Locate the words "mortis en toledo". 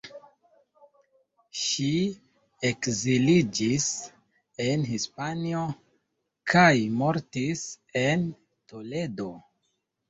7.05-9.33